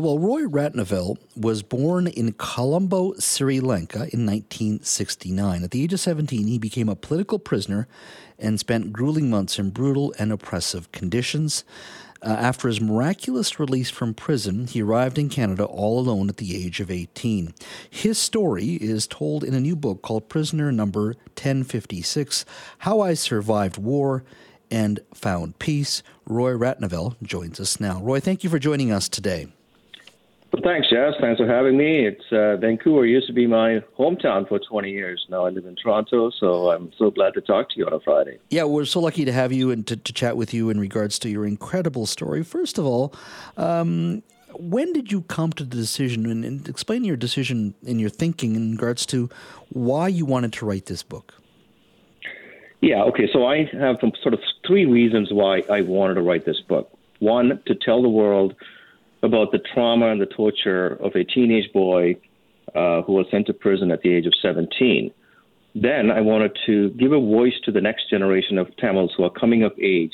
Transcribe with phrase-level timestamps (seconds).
[0.00, 5.64] Well, Roy Ratnavel was born in Colombo, Sri Lanka in 1969.
[5.64, 7.88] At the age of 17, he became a political prisoner
[8.38, 11.64] and spent grueling months in brutal and oppressive conditions.
[12.22, 16.64] Uh, after his miraculous release from prison, he arrived in Canada all alone at the
[16.64, 17.52] age of 18.
[17.90, 22.44] His story is told in a new book called Prisoner Number 1056
[22.78, 24.22] How I Survived War
[24.70, 26.04] and Found Peace.
[26.24, 28.00] Roy Ratnavel joins us now.
[28.00, 29.48] Roy, thank you for joining us today.
[30.58, 31.14] Well, thanks, Jess.
[31.20, 32.04] Thanks for having me.
[32.06, 35.24] It's uh, Vancouver used to be my hometown for 20 years.
[35.28, 38.00] Now I live in Toronto, so I'm so glad to talk to you on a
[38.00, 38.38] Friday.
[38.50, 41.20] Yeah, we're so lucky to have you and to, to chat with you in regards
[41.20, 42.42] to your incredible story.
[42.42, 43.14] First of all,
[43.56, 48.10] um, when did you come to the decision and, and explain your decision and your
[48.10, 49.30] thinking in regards to
[49.68, 51.34] why you wanted to write this book?
[52.80, 53.28] Yeah, okay.
[53.32, 56.90] So I have some sort of three reasons why I wanted to write this book.
[57.20, 58.56] One, to tell the world
[59.22, 62.16] about the trauma and the torture of a teenage boy
[62.74, 65.12] uh, who was sent to prison at the age of 17.
[65.74, 69.30] Then I wanted to give a voice to the next generation of Tamils who are
[69.30, 70.12] coming of age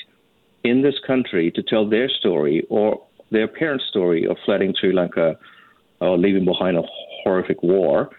[0.62, 5.36] in this country to tell their story or their parents' story of flooding Sri Lanka
[6.00, 6.83] or leaving behind a
[7.22, 8.11] horrific war.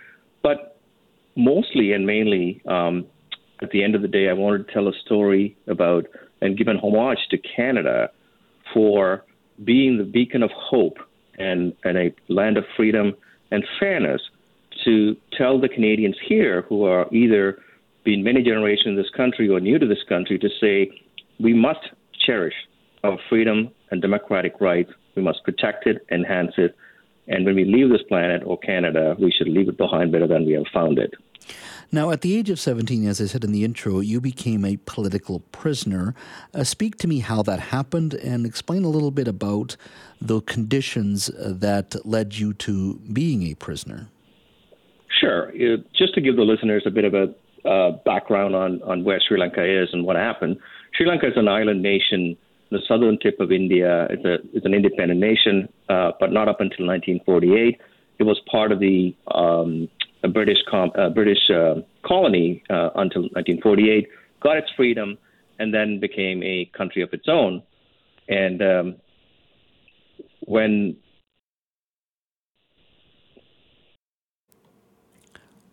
[0.44, 0.78] But
[1.36, 3.06] mostly and mainly, um,
[3.62, 6.06] at the end of the day, I wanted to tell a story about
[6.42, 8.10] and give an homage to Canada
[8.74, 9.24] for
[9.64, 10.98] being the beacon of hope
[11.38, 13.14] and, and a land of freedom
[13.52, 14.22] and fairness
[14.84, 17.60] to tell the Canadians here who are either
[18.04, 20.92] been many generations in this country or new to this country to say
[21.40, 21.80] we must
[22.26, 22.54] cherish
[23.04, 24.92] our freedom and democratic rights.
[25.16, 26.76] We must protect it, enhance it,
[27.28, 30.46] and when we leave this planet or Canada, we should leave it behind better than
[30.46, 31.14] we have found it.
[31.92, 34.78] Now, at the age of 17, as I said in the intro, you became a
[34.86, 36.16] political prisoner.
[36.54, 39.78] Uh, speak to me how that happened and explain a little bit about
[40.20, 44.08] the conditions uh, that led you to being a prisoner.
[45.20, 45.52] Sure.
[45.98, 47.34] Just to give the listeners a bit of a
[47.68, 50.58] uh, background on, on where Sri Lanka is and what happened,
[50.94, 52.38] Sri Lanka is an island nation,
[52.72, 54.08] the southern tip of India.
[54.10, 57.80] It's, a, an independent nation, uh, but not up until 1948.
[58.18, 59.90] It was part of the um,
[60.26, 61.76] a British com- a British uh,
[62.06, 64.08] colony uh, until 1948,
[64.42, 65.18] got its freedom,
[65.60, 67.62] and then became a country of its own.
[68.28, 68.96] And um,
[70.42, 70.98] when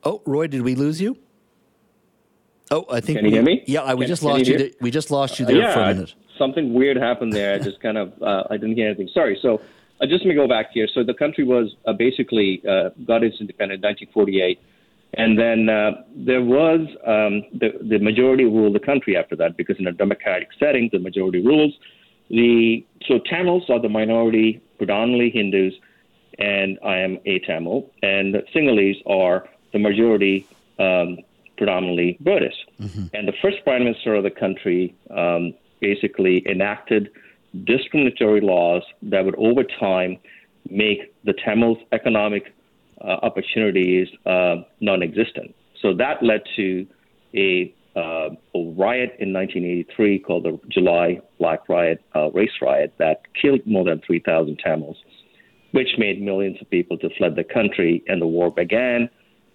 [0.04, 1.16] Oh, Roy, did we lose you?
[2.70, 3.18] Oh, I think.
[3.18, 3.62] Can you we, hear me?
[3.66, 4.58] Yeah, I, we can, just lost you.
[4.58, 6.14] you we just lost you there uh, yeah, for a minute.
[6.38, 7.54] Something weird happened there.
[7.54, 9.08] I just kind of uh, I didn't hear anything.
[9.14, 9.38] Sorry.
[9.40, 9.60] So
[10.02, 10.88] uh, just let me go back here.
[10.92, 14.60] So the country was uh, basically uh, got its independence in 1948,
[15.14, 19.76] and then uh, there was um, the, the majority ruled the country after that because
[19.78, 21.74] in a democratic setting, the majority rules.
[22.30, 25.74] The so Tamils are the minority, predominantly Hindus,
[26.38, 30.46] and I am a Tamil, and the Sinhalese are the majority,
[30.78, 31.18] um,
[31.58, 32.56] predominantly Buddhist.
[32.80, 33.14] Mm-hmm.
[33.14, 37.10] And the first prime minister of the country um, basically enacted
[37.64, 40.18] discriminatory laws that would, over time,
[40.68, 42.54] make the Tamils' economic
[43.00, 45.54] uh, opportunities uh, non-existent.
[45.80, 46.86] So that led to
[47.34, 53.22] a, uh, a, riot in 1983 called the July Black Riot, uh, race riot, that
[53.40, 54.96] killed more than 3,000 Tamils,
[55.72, 59.10] which made millions of people to fled the country, and the war began.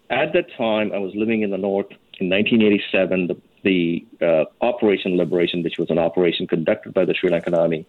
[0.09, 1.88] At that time, I was living in the north.
[2.19, 7.29] In 1987, the the uh, Operation Liberation, which was an operation conducted by the Sri
[7.29, 7.85] Lankan army.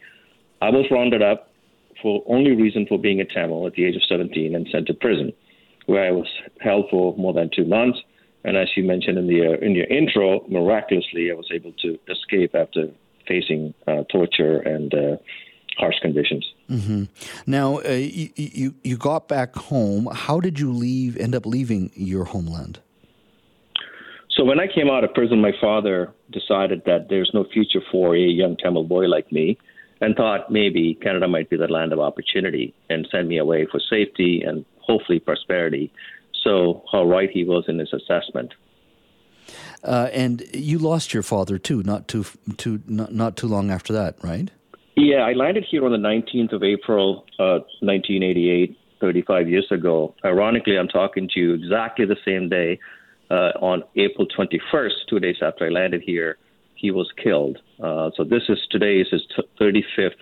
[0.60, 1.50] I was rounded up
[2.02, 4.94] for only reason for being a Tamil at the age of 17 and sent to
[4.94, 5.32] prison,
[5.86, 6.28] where I was
[6.60, 7.98] held for more than two months.
[8.44, 11.98] And as you mentioned in the uh, in your intro, miraculously I was able to
[12.08, 12.88] escape after
[13.26, 15.16] facing uh, torture and uh,
[15.76, 16.50] harsh conditions.
[16.70, 17.04] Mm-hmm.
[17.46, 20.08] Now, uh, you, you you got back home.
[20.12, 21.16] How did you leave?
[21.16, 22.80] End up leaving your homeland?
[24.38, 28.14] So when I came out of prison, my father decided that there's no future for
[28.14, 29.58] a young Tamil boy like me
[30.00, 33.80] and thought maybe Canada might be the land of opportunity and send me away for
[33.80, 35.92] safety and hopefully prosperity.
[36.44, 38.54] So how right he was in his assessment.
[39.82, 42.24] Uh, and you lost your father too, not too
[42.56, 44.52] too not, not too long after that, right?
[44.94, 50.14] Yeah, I landed here on the 19th of April, uh, 1988, 35 years ago.
[50.24, 52.78] Ironically, I'm talking to you exactly the same day
[53.30, 56.38] uh, on April 21st, two days after I landed here,
[56.74, 57.58] he was killed.
[57.82, 59.22] Uh, so this is today is his
[59.60, 60.12] 35th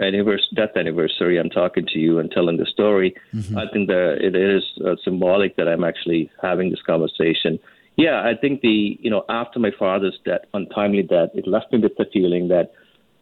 [0.00, 1.38] anniversary, death anniversary.
[1.38, 3.14] I'm talking to you and telling the story.
[3.34, 3.58] Mm-hmm.
[3.58, 7.58] I think that it is uh, symbolic that I'm actually having this conversation.
[7.96, 11.78] Yeah, I think the you know after my father's death, untimely death, it left me
[11.78, 12.72] with the feeling that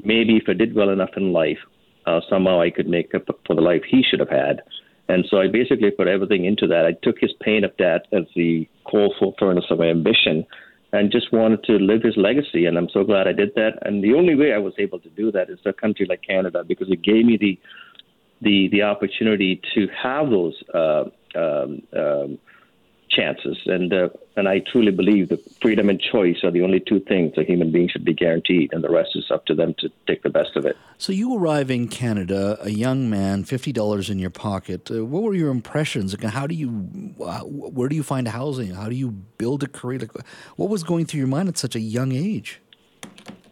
[0.02, 1.58] maybe if I did well enough in life,
[2.06, 4.62] uh, somehow I could make up for the life he should have had.
[5.10, 6.86] And so I basically put everything into that.
[6.86, 10.46] I took his pain of death as the coal furnace of my ambition
[10.92, 12.66] and just wanted to live his legacy.
[12.66, 13.78] And I'm so glad I did that.
[13.82, 16.62] And the only way I was able to do that is a country like Canada
[16.66, 17.58] because it gave me the
[18.42, 21.04] the the opportunity to have those uh,
[21.36, 22.38] um, um,
[23.10, 23.58] chances.
[23.66, 27.36] And uh, and I truly believe that freedom and choice are the only two things
[27.36, 30.22] a human being should be guaranteed, and the rest is up to them to take
[30.22, 30.76] the best of it.
[30.98, 34.90] So you arrive in Canada, a young man, fifty dollars in your pocket.
[34.90, 36.14] Uh, what were your impressions?
[36.22, 38.74] How do you, uh, where do you find housing?
[38.74, 40.00] How do you build a career?
[40.56, 42.60] What was going through your mind at such a young age?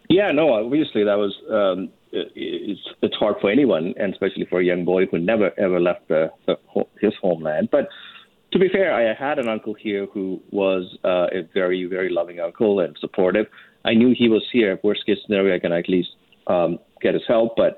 [0.08, 1.36] Yeah, no, obviously that was.
[1.50, 5.78] Um, it's, it's hard for anyone, and especially for a young boy who never ever
[5.78, 6.56] left the, the,
[7.00, 7.68] his homeland.
[7.70, 7.88] But
[8.52, 12.40] to be fair, I had an uncle here who was uh, a very, very loving
[12.40, 13.46] uncle and supportive.
[13.84, 14.78] I knew he was here.
[14.82, 16.10] Worst case scenario, I can at least
[16.46, 17.56] um, get his help.
[17.56, 17.76] But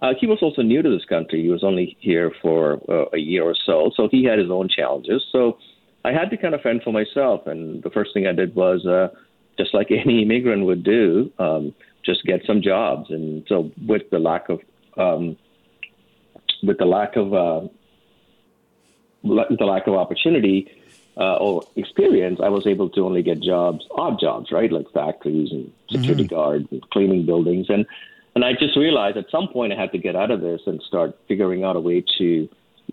[0.00, 1.42] uh, he was also new to this country.
[1.42, 4.68] He was only here for uh, a year or so, so he had his own
[4.68, 5.24] challenges.
[5.32, 5.58] So
[6.04, 7.46] I had to kind of fend for myself.
[7.46, 9.08] And the first thing I did was, uh,
[9.58, 11.74] just like any immigrant would do, um,
[12.04, 13.10] just get some jobs.
[13.10, 14.60] And so with the lack of
[14.96, 15.36] um,
[16.62, 17.68] with the lack of uh,
[19.24, 20.70] the lack of opportunity
[21.16, 25.50] uh, or experience, I was able to only get jobs, odd jobs, right, like factories
[25.50, 26.34] and security mm-hmm.
[26.34, 27.86] guards and cleaning buildings, and
[28.34, 30.80] and I just realized at some point I had to get out of this and
[30.82, 32.48] start figuring out a way to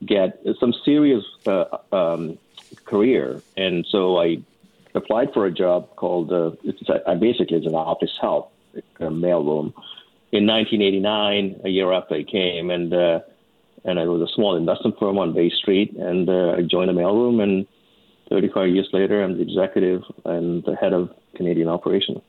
[0.05, 2.37] get some serious uh, um,
[2.85, 4.43] career, and so I
[4.95, 8.51] applied for a job called uh, it's a, basically it's an office help,
[8.99, 9.73] a mailroom.
[10.31, 13.21] In 1989, a year after I came, and uh,
[13.85, 16.93] and it was a small investment firm on Bay Street, and uh, I joined the
[16.93, 17.67] mailroom, and
[18.29, 22.19] 35 years later, I'm the executive and the head of Canadian operations.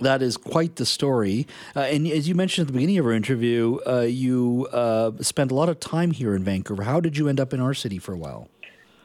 [0.00, 1.46] That is quite the story.
[1.76, 5.52] Uh, and as you mentioned at the beginning of our interview, uh, you uh, spent
[5.52, 6.82] a lot of time here in Vancouver.
[6.82, 8.48] How did you end up in our city for a while?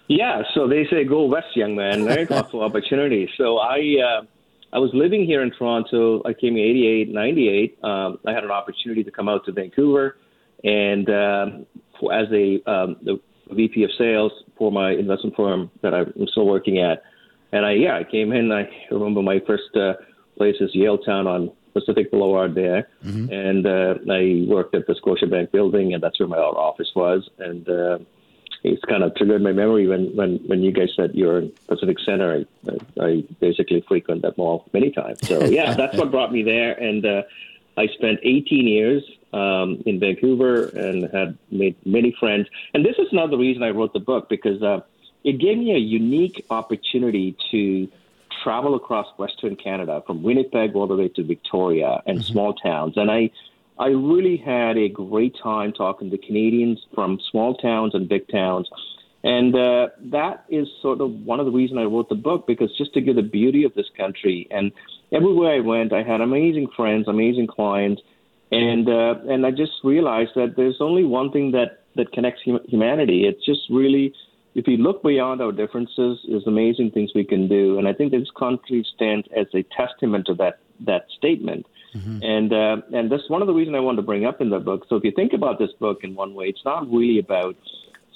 [0.08, 2.06] Yeah, so they say go west, young man.
[2.06, 3.30] There's lots of opportunities.
[3.38, 4.22] So I, uh,
[4.74, 6.22] I was living here in Toronto.
[6.26, 7.78] I came in 88, 98.
[7.84, 10.18] Um, I had an opportunity to come out to Vancouver
[10.64, 11.66] and um,
[12.00, 13.20] for, as a um, the
[13.52, 17.04] VP of sales for my investment firm that I'm still working at.
[17.52, 18.52] And I yeah, I came in.
[18.52, 19.94] I remember my first uh,
[20.38, 23.32] place is Yaletown on Pacific Boulevard there, mm-hmm.
[23.32, 27.30] and uh, I worked at the Scotiabank building, and that's where my office was.
[27.40, 28.00] And uh,
[28.64, 31.98] it's kind of triggered my memory when when when you guys said you're in Pacific
[32.06, 32.46] Center.
[32.68, 35.26] I, I basically frequent that mall many times.
[35.28, 37.22] So yeah, that's what brought me there, and uh,
[37.78, 39.04] I spent 18 years
[39.34, 42.48] um, in Vancouver and had made many friends.
[42.74, 44.82] And this is another reason I wrote the book because uh,
[45.24, 47.90] it gave me a unique opportunity to
[48.44, 52.32] travel across Western Canada from Winnipeg all the way to Victoria and mm-hmm.
[52.32, 52.94] small towns.
[52.96, 53.32] And I,
[53.78, 58.70] I really had a great time talking to Canadians from small towns and big towns.
[59.24, 62.76] And uh, that is sort of one of the reasons I wrote the book because
[62.78, 64.48] just to get the beauty of this country.
[64.52, 64.72] And
[65.12, 68.02] everywhere I went, I had amazing friends, amazing clients
[68.52, 72.60] and uh, and I just realized that there's only one thing that that connects hum-
[72.68, 73.26] humanity.
[73.26, 74.14] It's just really,
[74.56, 77.78] if you look beyond our differences, there's amazing things we can do.
[77.78, 81.66] And I think this country stands as a testament to that that statement.
[81.96, 82.20] Mm-hmm.
[82.24, 84.60] And uh, and that's one of the reasons I wanted to bring up in the
[84.60, 84.86] book.
[84.88, 87.56] So if you think about this book in one way, it's not really about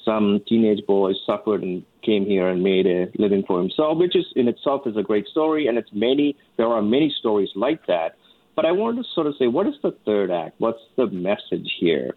[0.06, 4.26] some teenage boy suffered and came here and made a living for himself, which is
[4.36, 6.36] in itself is a great story, and it's many.
[6.58, 8.16] There are many stories like that.
[8.62, 10.54] But I wanted to sort of say, what is the third act?
[10.60, 12.14] What's the message here?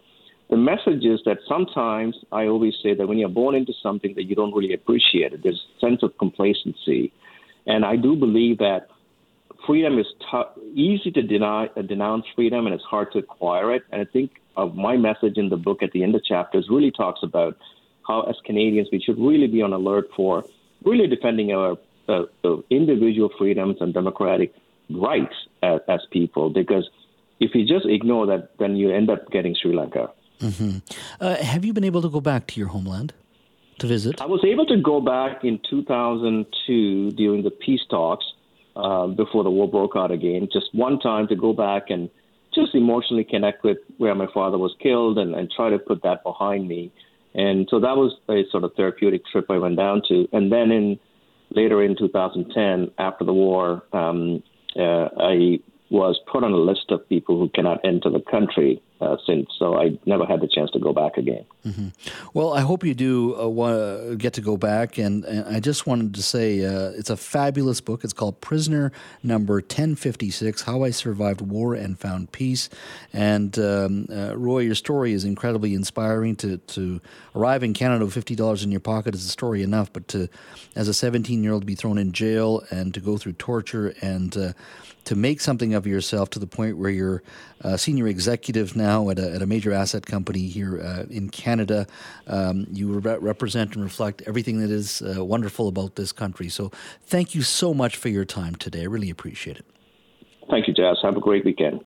[0.51, 4.25] The message is that sometimes I always say that when you're born into something that
[4.25, 7.15] you don't really appreciate it, there's a sense of complacency.
[7.67, 8.89] And I do believe that
[9.67, 13.85] freedom is t- easy to deny, uh, denounce freedom and it's hard to acquire it.
[13.91, 16.91] And I think of my message in the book at the end of chapters really
[16.91, 17.57] talks about
[18.07, 20.45] how, as Canadians, we should really be on alert for
[20.85, 24.53] really defending our uh, uh, individual freedoms and democratic
[24.91, 26.89] rights as, as people because
[27.41, 30.11] if you just ignore that, then you end up getting Sri Lanka.
[30.41, 30.79] Mm-hmm.
[31.21, 33.13] Uh, have you been able to go back to your homeland
[33.79, 34.21] to visit?
[34.21, 38.25] I was able to go back in 2002 during the peace talks
[38.77, 40.49] uh, before the war broke out again.
[40.53, 42.11] Just one time to go back and
[42.55, 46.23] just emotionally connect with where my father was killed and, and try to put that
[46.23, 46.93] behind me.
[47.35, 50.29] And so that was a sort of therapeutic trip I went down to.
[50.33, 51.01] And then in
[51.51, 54.43] later in 2010, after the war, um,
[54.77, 58.83] Uh, I was put on a list of people who cannot enter the country.
[59.01, 59.49] Uh, since.
[59.59, 61.45] So I never had the chance to go back again.
[61.67, 61.89] Mm-hmm.
[62.33, 64.99] Well, I hope you do uh, get to go back.
[64.99, 68.05] And, and I just wanted to say uh, it's a fabulous book.
[68.05, 72.69] It's called Prisoner Number 1056 How I Survived War and Found Peace.
[73.13, 76.37] And um, uh, Roy, your story is incredibly inspiring.
[76.37, 77.01] To, to
[77.35, 80.29] arrive in Canada with $50 in your pocket is a story enough, but to,
[80.77, 84.37] as a 17 year old, be thrown in jail and to go through torture and
[84.37, 84.53] uh,
[85.05, 87.23] to make something of yourself to the point where you're
[87.61, 91.87] a senior executive now at a, at a major asset company here uh, in Canada.
[92.27, 96.49] Um, you re- represent and reflect everything that is uh, wonderful about this country.
[96.49, 96.71] So
[97.03, 98.83] thank you so much for your time today.
[98.83, 99.65] I really appreciate it.
[100.51, 100.99] Thank you, Jas.
[101.03, 101.81] Have a great weekend.